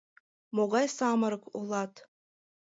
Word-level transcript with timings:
—Могай 0.55 0.87
самырык 0.97 1.43
улат! 1.57 1.93